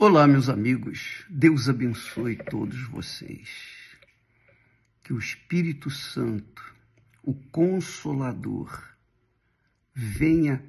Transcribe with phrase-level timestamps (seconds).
[0.00, 1.24] Olá, meus amigos.
[1.28, 3.98] Deus abençoe todos vocês.
[5.02, 6.62] Que o Espírito Santo,
[7.20, 8.94] o Consolador,
[9.92, 10.64] venha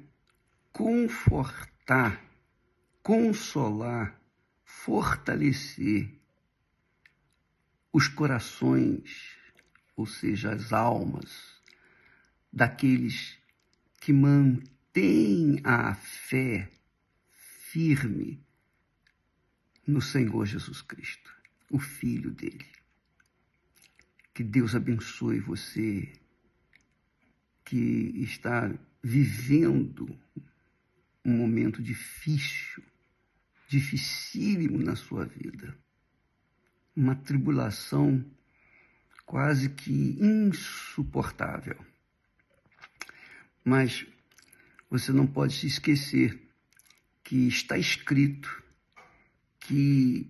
[0.72, 2.20] confortar,
[3.04, 4.20] consolar,
[4.64, 6.12] fortalecer
[7.92, 9.36] os corações,
[9.96, 11.62] ou seja, as almas
[12.52, 13.38] daqueles
[14.00, 16.68] que mantêm a fé
[17.30, 18.44] firme
[19.90, 21.30] no Senhor Jesus Cristo,
[21.70, 22.66] o Filho dele.
[24.32, 26.12] Que Deus abençoe você
[27.64, 28.72] que está
[29.02, 30.18] vivendo
[31.24, 32.82] um momento difícil,
[33.68, 35.76] dificílimo na sua vida.
[36.94, 38.24] Uma tribulação
[39.26, 41.78] quase que insuportável.
[43.64, 44.06] Mas
[44.88, 46.48] você não pode se esquecer
[47.22, 48.60] que está escrito
[49.70, 50.28] que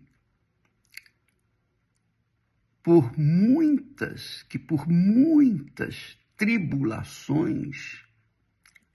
[2.82, 8.04] por muitas, que por muitas tribulações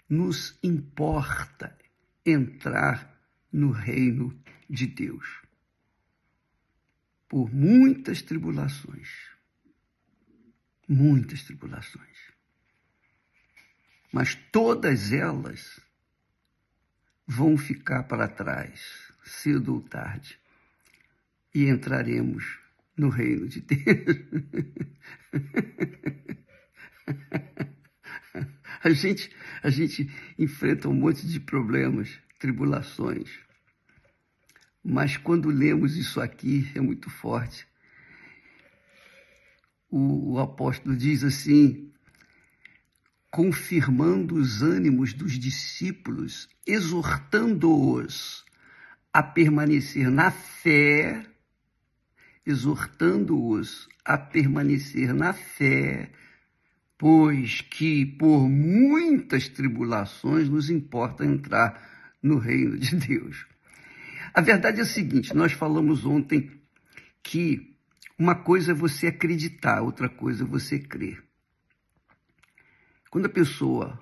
[0.07, 1.75] nos importa
[2.23, 3.19] entrar
[3.51, 5.41] no reino de Deus.
[7.27, 9.09] Por muitas tribulações.
[10.87, 12.17] Muitas tribulações.
[14.11, 15.79] Mas todas elas
[17.25, 20.39] vão ficar para trás cedo ou tarde,
[21.53, 22.59] e entraremos
[22.95, 23.83] no reino de Deus.
[28.83, 29.31] a gente,
[29.63, 33.39] a gente enfrenta um monte de problemas, tribulações.
[34.83, 37.67] Mas quando lemos isso aqui, é muito forte.
[39.89, 41.91] O, o apóstolo diz assim:
[43.31, 48.44] confirmando os ânimos dos discípulos, exortando-os
[49.15, 51.25] a permanecer na fé,
[52.45, 56.11] exortando-os a permanecer na fé,
[56.97, 61.81] pois que por muitas tribulações nos importa entrar
[62.21, 63.47] no reino de Deus.
[64.33, 66.51] A verdade é a seguinte: nós falamos ontem
[67.23, 67.73] que
[68.19, 71.23] uma coisa é você acreditar, outra coisa é você crer.
[73.09, 73.97] Quando a pessoa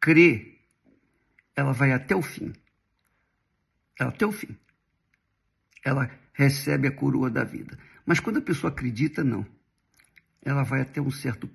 [0.00, 0.60] crê,
[1.56, 2.52] ela vai até o fim
[4.08, 4.56] até o fim.
[5.84, 7.78] Ela recebe a coroa da vida.
[8.04, 9.46] Mas quando a pessoa acredita, não.
[10.42, 11.48] Ela vai até um certo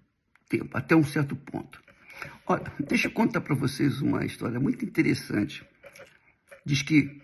[0.47, 1.83] tempo, até um certo ponto.
[2.47, 5.65] Olha, deixa eu contar para vocês uma história muito interessante.
[6.65, 7.21] Diz que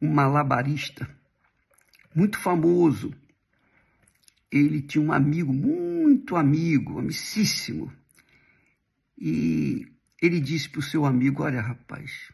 [0.00, 1.08] um malabarista
[2.14, 3.12] muito famoso,
[4.50, 7.92] ele tinha um amigo, muito amigo, amicíssimo.
[9.18, 9.86] E
[10.20, 12.30] ele disse para o seu amigo: Olha, rapaz,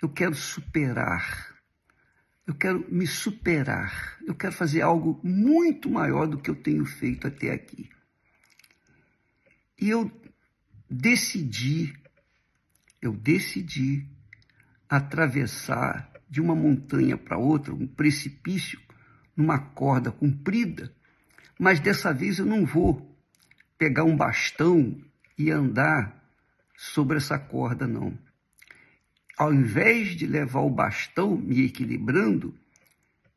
[0.00, 1.54] eu quero superar.
[2.46, 4.16] Eu quero me superar.
[4.26, 7.90] Eu quero fazer algo muito maior do que eu tenho feito até aqui.
[9.80, 10.10] E eu
[10.88, 11.94] decidi,
[13.02, 14.06] eu decidi
[14.88, 18.80] atravessar de uma montanha para outra, um precipício,
[19.36, 20.92] numa corda comprida,
[21.58, 23.16] mas dessa vez eu não vou
[23.76, 25.00] pegar um bastão
[25.36, 26.24] e andar
[26.76, 28.18] sobre essa corda, não
[29.38, 32.52] ao invés de levar o bastão me equilibrando,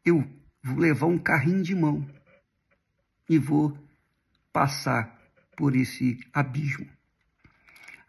[0.04, 0.28] eu
[0.64, 2.04] vou levar um carrinho de mão
[3.30, 3.78] e vou
[4.52, 5.22] passar
[5.56, 6.90] por esse abismo.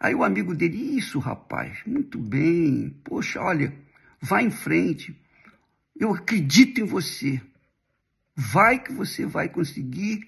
[0.00, 3.76] Aí o amigo dele, isso rapaz, muito bem, poxa, olha,
[4.18, 5.14] vai em frente,
[5.94, 7.42] eu acredito em você,
[8.34, 10.26] vai que você vai conseguir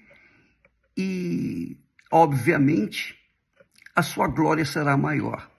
[0.95, 1.75] e,
[2.11, 3.19] obviamente,
[3.95, 5.54] a sua glória será maior.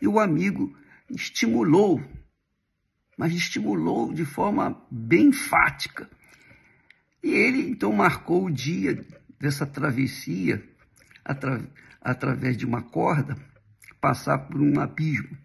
[0.00, 0.76] E o amigo
[1.10, 2.02] estimulou,
[3.16, 6.08] mas estimulou de forma bem enfática.
[7.22, 9.04] E ele então marcou o dia
[9.38, 10.62] dessa travessia
[11.24, 11.68] atra
[12.00, 13.36] através de uma corda,
[14.00, 15.36] passar por um abismo.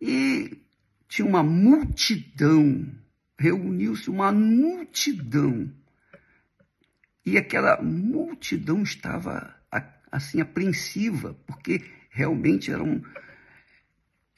[0.00, 0.62] E
[1.08, 2.88] tinha uma multidão,
[3.38, 5.70] reuniu-se uma multidão.
[7.24, 9.54] E aquela multidão estava
[10.10, 11.84] assim apreensiva, porque
[12.16, 13.02] realmente era, um,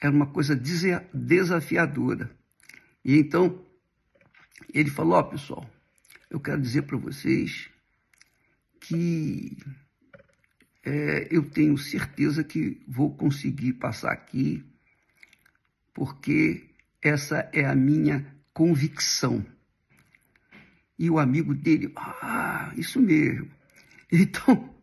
[0.01, 0.53] era uma coisa
[1.13, 2.29] desafiadora.
[3.03, 3.65] E então
[4.73, 5.69] ele falou: Ó, oh, pessoal,
[6.29, 7.69] eu quero dizer para vocês
[8.81, 9.57] que
[10.83, 14.61] é, eu tenho certeza que vou conseguir passar aqui,
[15.93, 16.69] porque
[17.01, 19.45] essa é a minha convicção.
[20.97, 23.49] E o amigo dele, ah, isso mesmo.
[24.11, 24.73] Então,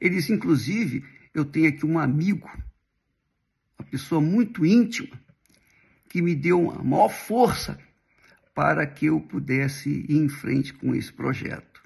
[0.00, 1.04] eles, inclusive,
[1.36, 2.50] eu tenho aqui um amigo,
[3.78, 5.20] uma pessoa muito íntima,
[6.08, 7.78] que me deu a maior força
[8.54, 11.82] para que eu pudesse ir em frente com esse projeto.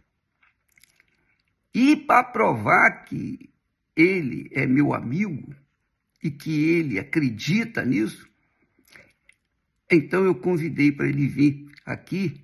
[1.75, 3.50] E para provar que
[3.97, 5.53] ele é meu amigo
[6.23, 8.29] e que ele acredita nisso,
[9.91, 12.41] então eu convidei para ele vir aqui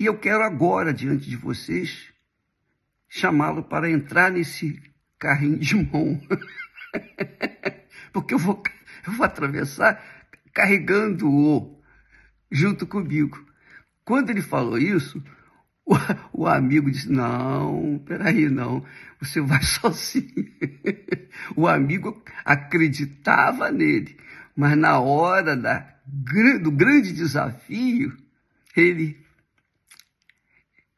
[0.00, 2.12] e eu quero agora, diante de vocês,
[3.08, 4.82] chamá-lo para entrar nesse
[5.24, 6.20] carrinho de mão.
[8.12, 8.62] Porque eu vou,
[9.06, 10.04] eu vou atravessar
[10.52, 11.82] carregando-o
[12.52, 13.42] junto comigo.
[14.04, 15.24] Quando ele falou isso,
[15.86, 15.94] o,
[16.42, 18.84] o, amigo disse: Não, peraí, não,
[19.18, 20.46] você vai sozinho.
[21.56, 24.18] o amigo acreditava nele,
[24.54, 25.78] mas na hora da,
[26.60, 28.14] do grande desafio,
[28.76, 29.18] ele,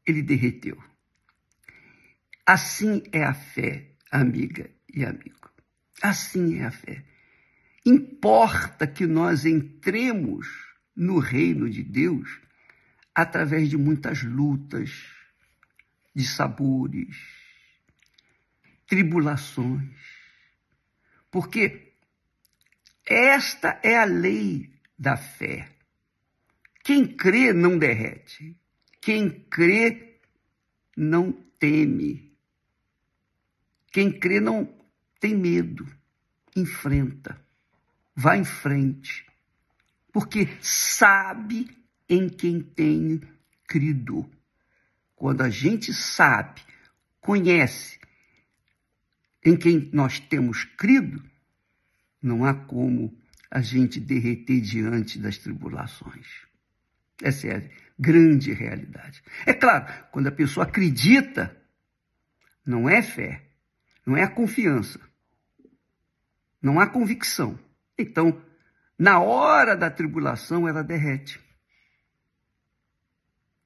[0.04, 0.76] ele derreteu.
[2.44, 5.50] Assim é a fé, amiga e amigo.
[6.02, 7.04] Assim é a fé.
[7.84, 10.46] Importa que nós entremos
[10.94, 12.40] no reino de Deus
[13.14, 14.90] através de muitas lutas,
[16.14, 17.16] de sabores,
[18.86, 19.96] tribulações.
[21.30, 21.92] Porque
[23.04, 25.68] esta é a lei da fé.
[26.82, 28.56] Quem crê não derrete.
[29.00, 30.20] Quem crê
[30.96, 32.25] não teme.
[33.96, 34.68] Quem crê não
[35.18, 35.88] tem medo,
[36.54, 37.42] enfrenta,
[38.14, 39.24] vai em frente,
[40.12, 41.74] porque sabe
[42.06, 43.22] em quem tem
[43.66, 44.30] crido.
[45.14, 46.60] Quando a gente sabe,
[47.22, 47.98] conhece
[49.42, 51.24] em quem nós temos crido,
[52.20, 53.18] não há como
[53.50, 56.26] a gente derreter diante das tribulações.
[57.22, 59.22] Essa é a grande realidade.
[59.46, 61.56] É claro, quando a pessoa acredita,
[62.62, 63.45] não é fé,
[64.06, 65.00] não é a confiança,
[66.62, 67.58] não há convicção.
[67.98, 68.40] Então,
[68.98, 71.40] na hora da tribulação, ela derrete.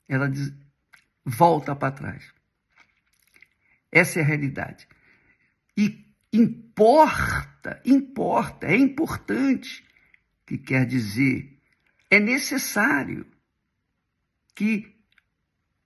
[0.08, 0.52] Ela diz,
[1.25, 2.32] volta para trás.
[3.92, 4.88] Essa é a realidade.
[5.76, 9.87] E importa, importa, é importante,
[10.46, 11.60] que quer dizer,
[12.10, 13.26] é necessário
[14.54, 14.96] que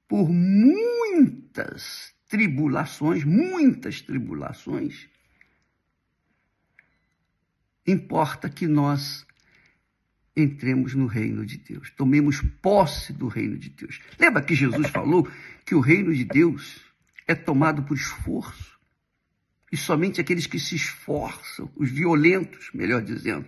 [0.09, 5.09] por muitas tribulações, muitas tribulações,
[7.87, 9.25] importa que nós
[10.37, 14.01] entremos no reino de Deus, tomemos posse do reino de Deus.
[14.19, 15.31] Lembra que Jesus falou
[15.65, 16.81] que o reino de Deus
[17.25, 18.77] é tomado por esforço?
[19.71, 23.47] E somente aqueles que se esforçam, os violentos, melhor dizendo,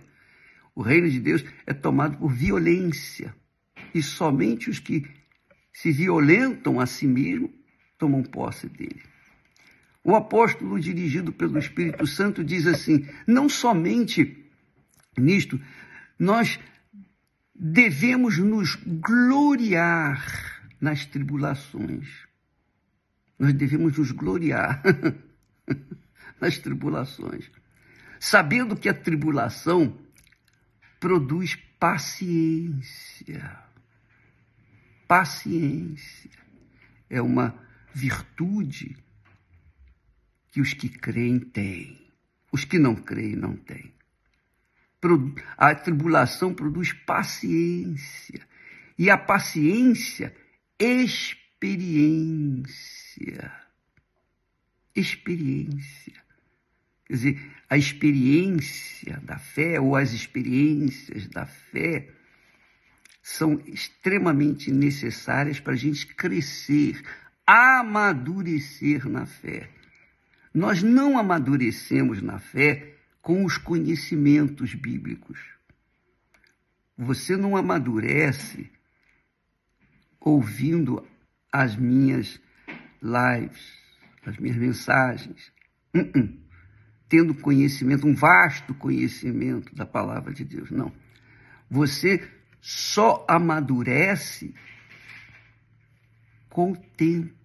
[0.73, 3.35] o reino de Deus é tomado por violência.
[3.93, 5.05] E somente os que
[5.73, 7.57] se violentam a si mesmos
[7.97, 9.01] tomam posse dele.
[10.03, 14.45] O apóstolo, dirigido pelo Espírito Santo, diz assim: não somente
[15.17, 15.59] nisto,
[16.17, 16.59] nós
[17.53, 22.07] devemos nos gloriar nas tribulações.
[23.37, 24.81] Nós devemos nos gloriar
[26.39, 27.51] nas tribulações,
[28.19, 29.97] sabendo que a tribulação
[30.99, 33.59] produz paciência.
[35.07, 36.31] Paciência
[37.09, 37.66] é uma
[37.97, 38.95] virtude
[40.51, 41.99] que os que creem têm.
[42.51, 43.91] Os que não creem não têm.
[45.57, 48.45] A tribulação produz paciência.
[48.97, 50.35] E a paciência,
[50.79, 51.51] experiência.
[54.95, 56.13] Experiência.
[57.05, 62.09] Quer dizer, a experiência da fé ou as experiências da fé
[63.23, 67.03] são extremamente necessárias para a gente crescer,
[67.47, 69.69] amadurecer na fé.
[70.53, 75.39] Nós não amadurecemos na fé com os conhecimentos bíblicos.
[76.97, 78.69] Você não amadurece
[80.19, 81.07] ouvindo
[81.51, 82.39] as minhas
[83.01, 83.77] lives,
[84.25, 85.51] as minhas mensagens.
[85.93, 86.37] Uh -uh.
[87.07, 90.69] Tendo conhecimento, um vasto conhecimento da palavra de Deus.
[90.71, 90.91] Não.
[91.69, 92.27] Você
[92.59, 94.53] só amadurece
[96.49, 97.36] com o tempo,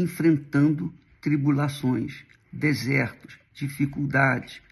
[0.00, 4.62] enfrentando tribulações, desertos, dificuldades,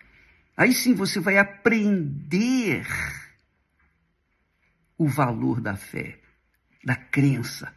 [0.56, 2.86] Aí sim você vai aprender
[4.96, 6.18] o valor da fé,
[6.82, 7.74] da crença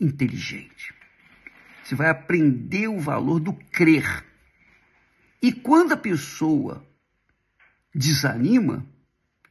[0.00, 0.94] inteligente.
[1.82, 4.24] Você vai aprender o valor do crer.
[5.42, 6.86] E quando a pessoa
[7.92, 8.86] desanima,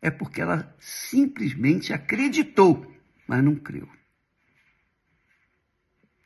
[0.01, 2.95] é porque ela simplesmente acreditou,
[3.27, 3.89] mas não creu.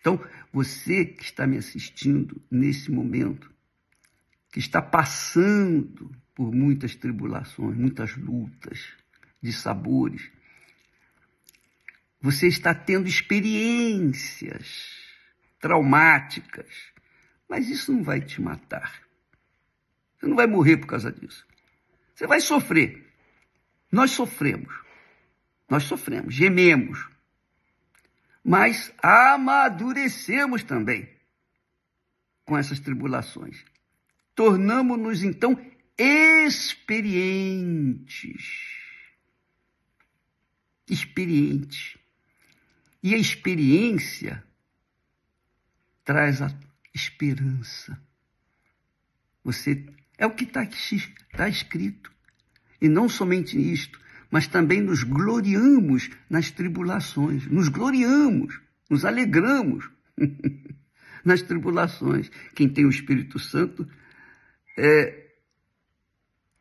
[0.01, 0.19] Então,
[0.51, 3.49] você que está me assistindo nesse momento,
[4.51, 8.93] que está passando por muitas tribulações, muitas lutas,
[9.41, 10.31] de sabores.
[12.19, 14.99] Você está tendo experiências
[15.59, 16.91] traumáticas,
[17.47, 19.01] mas isso não vai te matar.
[20.17, 21.45] Você não vai morrer por causa disso.
[22.13, 23.07] Você vai sofrer.
[23.91, 24.73] Nós sofremos.
[25.69, 27.10] Nós sofremos, gememos.
[28.43, 31.07] Mas amadurecemos também
[32.45, 33.63] com essas tribulações.
[34.35, 35.59] Tornamos-nos então
[35.97, 36.73] experientes.
[40.89, 41.99] Experiente.
[43.03, 44.43] E a experiência
[46.03, 46.51] traz a
[46.93, 48.01] esperança.
[49.43, 49.85] Você
[50.17, 50.67] é o que está
[51.35, 52.11] tá escrito.
[52.81, 53.99] E não somente isto,
[54.31, 58.59] mas também nos gloriamos nas tribulações, nos gloriamos,
[58.89, 59.89] nos alegramos
[61.23, 62.31] nas tribulações.
[62.55, 63.87] Quem tem o Espírito Santo
[64.77, 65.33] é,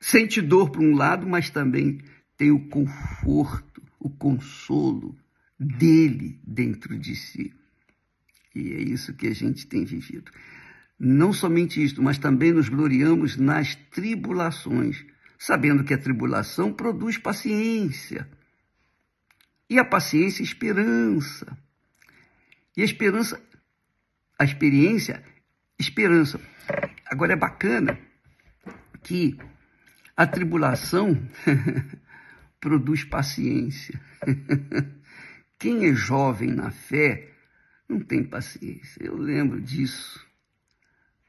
[0.01, 2.01] sente dor por um lado, mas também
[2.37, 5.17] tem o conforto, o consolo
[5.59, 7.55] dele dentro de si.
[8.55, 10.33] E é isso que a gente tem vivido.
[10.99, 15.05] Não somente isto, mas também nos gloriamos nas tribulações,
[15.41, 18.29] sabendo que a tribulação produz paciência.
[19.71, 21.57] E a paciência, esperança.
[22.77, 23.43] E a esperança,
[24.39, 25.25] a experiência,
[25.79, 26.39] esperança.
[27.07, 27.99] Agora é bacana
[29.03, 29.39] que
[30.15, 31.19] a tribulação
[32.61, 33.99] produz paciência.
[35.59, 37.33] Quem é jovem na fé
[37.89, 39.03] não tem paciência.
[39.03, 40.23] Eu lembro disso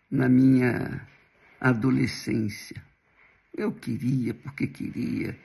[0.10, 1.08] na minha
[1.62, 2.91] adolescência.
[3.54, 5.38] Eu queria porque queria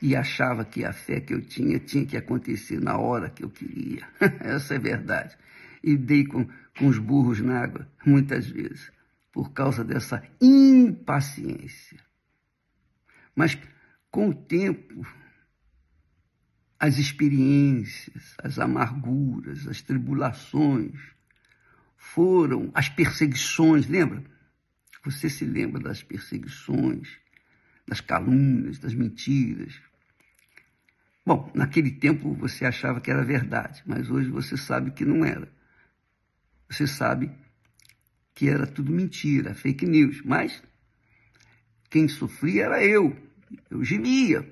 [0.00, 3.50] e achava que a fé que eu tinha tinha que acontecer na hora que eu
[3.50, 4.06] queria.
[4.40, 5.36] Essa é verdade.
[5.82, 6.46] E dei com,
[6.78, 8.90] com os burros na água muitas vezes
[9.32, 11.98] por causa dessa impaciência.
[13.34, 13.58] Mas
[14.10, 15.06] com o tempo,
[16.80, 20.98] as experiências, as amarguras, as tribulações,
[21.98, 24.24] foram as perseguições, lembra?
[25.04, 27.18] Você se lembra das perseguições,
[27.86, 29.80] das calúnias, das mentiras.
[31.24, 35.48] Bom, naquele tempo você achava que era verdade, mas hoje você sabe que não era.
[36.68, 37.30] Você sabe
[38.34, 40.62] que era tudo mentira, fake news, mas
[41.90, 43.16] quem sofria era eu.
[43.70, 44.46] Eu gemia,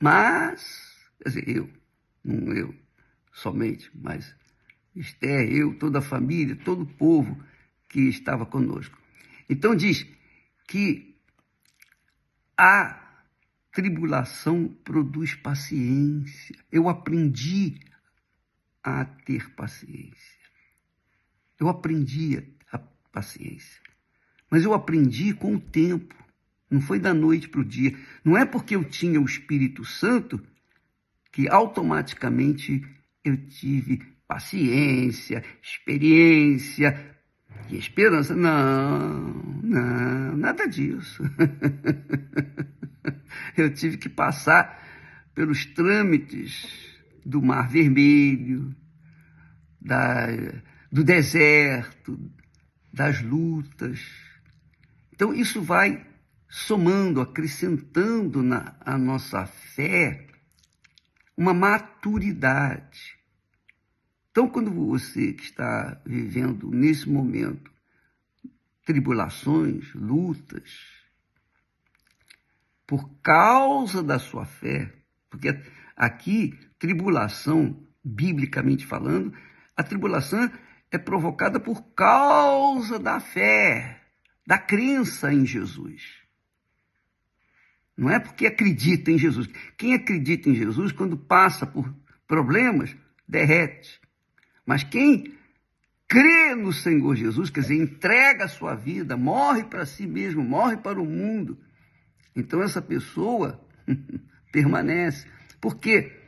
[0.00, 1.70] mas, quer dizer, eu,
[2.24, 2.74] não eu
[3.32, 4.34] somente, mas
[4.94, 7.42] Esther, eu, toda a família, todo o povo
[7.88, 8.98] que estava conosco.
[9.48, 10.06] Então diz
[10.66, 11.07] que
[12.58, 13.00] a
[13.72, 16.56] tribulação produz paciência.
[16.72, 17.78] Eu aprendi
[18.82, 20.38] a ter paciência.
[21.60, 22.78] Eu aprendi a
[23.12, 23.80] paciência.
[24.50, 26.14] Mas eu aprendi com o tempo.
[26.68, 27.96] Não foi da noite para o dia.
[28.24, 30.44] Não é porque eu tinha o Espírito Santo
[31.30, 32.84] que automaticamente
[33.24, 37.17] eu tive paciência, experiência
[37.68, 38.34] e esperança.
[38.34, 39.20] Não,
[39.62, 41.22] não, nada disso.
[43.56, 44.84] Eu tive que passar
[45.34, 46.66] pelos trâmites
[47.24, 48.74] do Mar Vermelho,
[49.80, 50.26] da,
[50.90, 52.18] do deserto,
[52.92, 54.00] das lutas.
[55.12, 56.06] Então, isso vai
[56.48, 60.26] somando, acrescentando na a nossa fé
[61.36, 63.17] uma maturidade.
[64.38, 67.72] Então, quando você que está vivendo nesse momento
[68.86, 70.78] tribulações, lutas,
[72.86, 74.94] por causa da sua fé,
[75.28, 75.60] porque
[75.96, 79.36] aqui, tribulação, biblicamente falando,
[79.76, 80.48] a tribulação
[80.88, 84.04] é provocada por causa da fé,
[84.46, 86.22] da crença em Jesus.
[87.96, 89.48] Não é porque acredita em Jesus.
[89.76, 91.92] Quem acredita em Jesus, quando passa por
[92.28, 94.00] problemas, derrete.
[94.68, 95.32] Mas quem
[96.06, 100.76] crê no Senhor Jesus, quer dizer, entrega a sua vida, morre para si mesmo, morre
[100.76, 101.58] para o mundo,
[102.36, 103.58] então essa pessoa
[104.52, 105.26] permanece.
[105.58, 106.20] Por quê?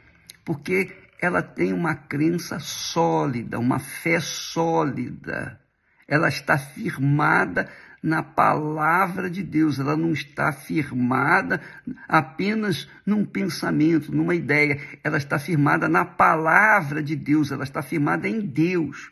[0.43, 5.61] Porque ela tem uma crença sólida, uma fé sólida.
[6.09, 7.71] Ela está firmada
[8.03, 11.61] na palavra de Deus, ela não está firmada
[12.09, 18.29] apenas num pensamento, numa ideia, ela está firmada na palavra de Deus, ela está firmada
[18.29, 19.11] em Deus.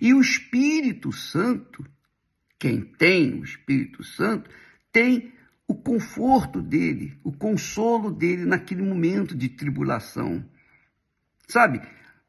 [0.00, 1.84] E o Espírito Santo,
[2.58, 4.48] quem tem o Espírito Santo,
[4.92, 5.32] tem
[5.66, 10.44] o conforto dele, o consolo dele naquele momento de tribulação.
[11.48, 11.82] Sabe,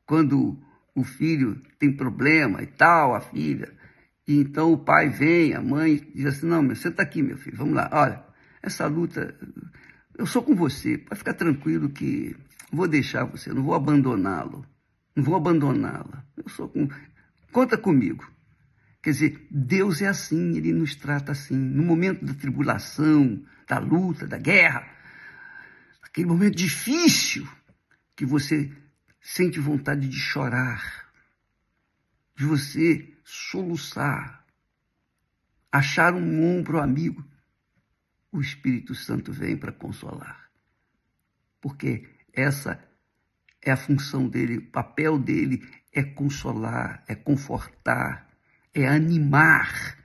[0.05, 0.59] quando
[0.95, 3.71] o filho tem problema e tal, a filha,
[4.29, 7.57] e então o pai vem, a mãe diz assim: Não, meu, senta aqui, meu filho,
[7.57, 7.89] vamos lá.
[7.91, 8.24] Olha,
[8.62, 9.36] essa luta
[10.15, 12.36] eu sou com você, pode ficar tranquilo que
[12.71, 14.63] vou deixar você, não vou abandoná-lo,
[15.15, 16.24] não vou abandoná-la.
[16.38, 16.88] Eu sou com,
[17.51, 18.24] conta comigo.
[19.01, 21.57] Quer dizer, Deus é assim, Ele nos trata assim.
[21.57, 24.88] No momento da tribulação, da luta, da guerra,
[26.03, 27.50] aquele momento difícil
[28.15, 28.71] que você
[29.19, 31.07] sente vontade de chorar,
[32.36, 34.43] de você soluçar,
[35.71, 37.24] achar um ombro amigo,
[38.31, 40.50] o Espírito Santo vem para consolar.
[41.62, 42.83] Porque essa
[43.62, 45.62] é a função dele, o papel dele
[45.93, 48.27] é consolar, é confortar,
[48.74, 49.95] é animar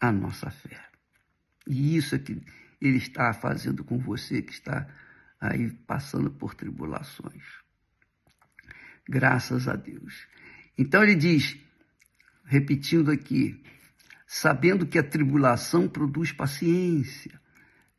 [0.00, 0.80] a nossa fé.
[1.66, 2.42] E isso é que
[2.80, 4.88] ele está fazendo com você que está
[5.38, 7.44] aí passando por tribulações.
[9.06, 10.26] Graças a Deus.
[10.78, 11.60] Então ele diz,
[12.44, 13.62] repetindo aqui,
[14.26, 17.40] sabendo que a tribulação produz paciência,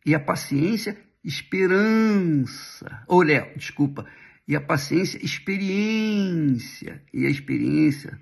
[0.06, 3.06] e a paciência, esperança.
[3.10, 4.06] Léo, desculpa,
[4.48, 8.20] e a paciência, experiência, e a experiência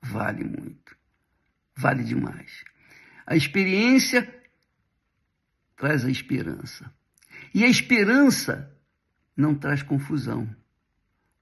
[0.00, 0.96] vale muito,
[1.76, 2.64] vale demais.
[3.26, 4.32] A experiência
[5.76, 6.92] traz a esperança.
[7.52, 8.70] E a esperança
[9.36, 10.48] não traz confusão,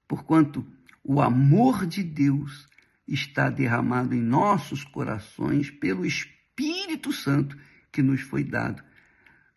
[0.07, 0.65] porquanto
[1.03, 2.67] o amor de Deus
[3.07, 7.57] está derramado em nossos corações pelo Espírito Santo
[7.91, 8.83] que nos foi dado.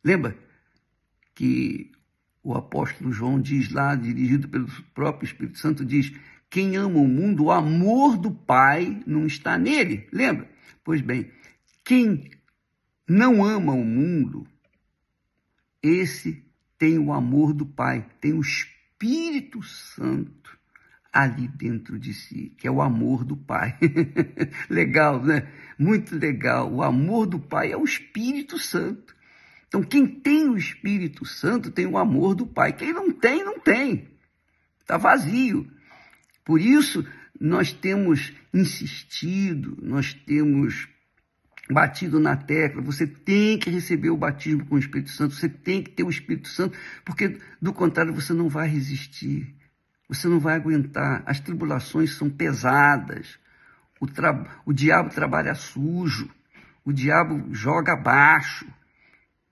[0.05, 0.37] Lembra
[1.35, 1.93] que
[2.43, 6.13] o apóstolo João diz lá, dirigido pelo próprio Espírito Santo, diz:
[6.51, 10.09] quem ama o mundo, o amor do Pai não está nele.
[10.13, 10.49] Lembra?
[10.85, 11.31] Pois bem,
[11.85, 12.31] quem
[13.09, 14.47] não ama o mundo,
[15.83, 16.45] esse
[16.79, 20.57] tem o amor do Pai, tem o Espírito Santo
[21.17, 23.79] ali dentro de si, que é o amor do Pai.
[24.69, 25.49] legal, né?
[25.79, 26.71] Muito legal.
[26.71, 29.17] O amor do Pai é o Espírito Santo.
[29.67, 32.75] Então, quem tem o Espírito Santo tem o amor do Pai.
[32.75, 34.11] Quem não tem, não tem.
[34.79, 35.67] Está vazio.
[36.45, 37.05] Por isso,
[37.41, 40.87] nós temos insistido, nós temos
[41.71, 45.83] batido na tecla, você tem que receber o batismo com o Espírito Santo, você tem
[45.83, 49.56] que ter o Espírito Santo, porque do contrário você não vai resistir,
[50.09, 51.23] você não vai aguentar.
[51.27, 53.39] As tribulações são pesadas,
[54.01, 54.63] o, tra...
[54.65, 56.31] o diabo trabalha sujo,
[56.85, 58.67] o diabo joga abaixo,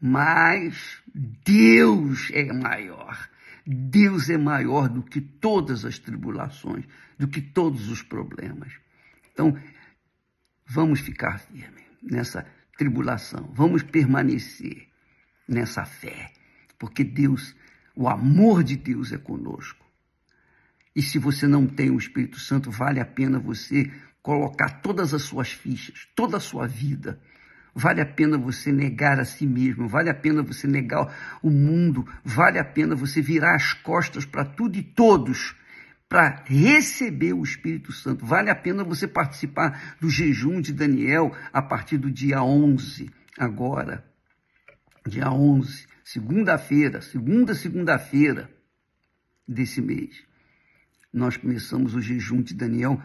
[0.01, 1.03] mas
[1.45, 3.29] Deus é maior.
[3.67, 6.85] Deus é maior do que todas as tribulações,
[7.19, 8.73] do que todos os problemas.
[9.33, 9.59] Então,
[10.67, 14.87] vamos ficar firmes nessa tribulação, vamos permanecer
[15.49, 16.31] nessa fé,
[16.79, 17.57] porque Deus,
[17.97, 19.84] o amor de Deus é conosco.
[20.94, 23.90] E se você não tem o Espírito Santo, vale a pena você
[24.22, 27.20] colocar todas as suas fichas, toda a sua vida
[27.74, 32.07] Vale a pena você negar a si mesmo, vale a pena você negar o mundo,
[32.22, 35.57] vale a pena você virar as costas para tudo e todos
[36.09, 38.24] para receber o Espírito Santo.
[38.24, 44.04] Vale a pena você participar do jejum de Daniel a partir do dia 11, agora.
[45.04, 48.48] Dia 11, segunda-feira, segunda segunda-feira
[49.48, 50.22] desse mês.
[51.14, 53.00] Nós começamos o jejum de Daniel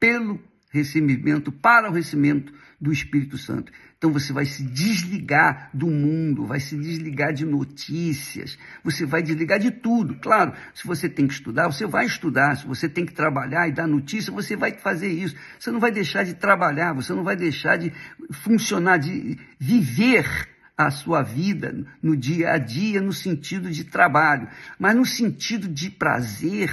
[0.00, 3.70] pelo recebimento, para o recebimento do Espírito Santo.
[3.98, 9.58] Então você vai se desligar do mundo, vai se desligar de notícias, você vai desligar
[9.58, 10.16] de tudo.
[10.16, 13.72] Claro, se você tem que estudar, você vai estudar, se você tem que trabalhar e
[13.72, 15.36] dar notícia, você vai fazer isso.
[15.60, 17.92] Você não vai deixar de trabalhar, você não vai deixar de
[18.32, 24.96] funcionar, de viver a sua vida no dia a dia no sentido de trabalho, mas
[24.96, 26.72] no sentido de prazer,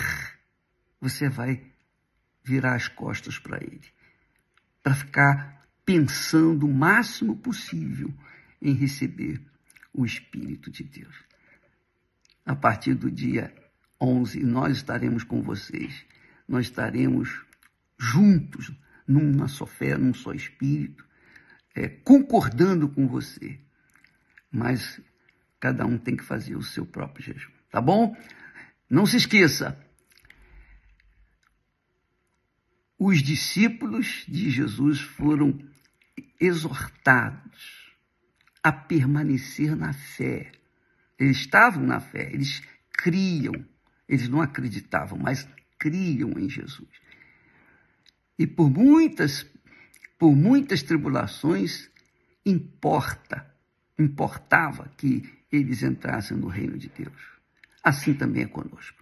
[1.00, 1.64] você vai
[2.44, 3.88] virar as costas para ele,
[4.84, 8.14] para ficar pensando o máximo possível
[8.62, 9.42] em receber
[9.94, 11.16] o Espírito de Deus.
[12.46, 13.54] A partir do dia
[14.02, 16.06] 11, nós estaremos com vocês,
[16.48, 17.46] nós estaremos
[17.98, 18.72] juntos,
[19.08, 21.06] numa só fé, num só Espírito,
[21.76, 23.60] é, concordando com você.
[24.52, 25.02] Mas
[25.60, 28.16] cada um tem que fazer o seu próprio jejum, tá bom?
[28.90, 29.78] Não se esqueça,
[33.00, 35.58] os discípulos de Jesus foram
[36.38, 37.94] exortados
[38.62, 40.52] a permanecer na fé.
[41.18, 43.66] Eles estavam na fé, eles criam,
[44.08, 46.90] eles não acreditavam, mas criam em Jesus.
[48.38, 49.46] E por muitas,
[50.18, 51.90] por muitas tribulações,
[52.46, 53.50] importa,
[53.98, 57.40] importava que eles entrassem no reino de Deus.
[57.82, 59.02] Assim também é conosco.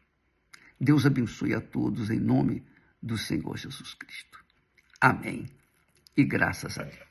[0.79, 4.39] Deus abençoe a todos em nome de do Senhor Jesus Cristo.
[5.01, 5.47] Amém.
[6.15, 7.06] E graças a Deus.